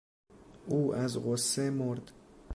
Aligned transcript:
او 0.67 0.95
از 0.95 1.17
غصه 1.17 1.69
مرد. 1.69 2.11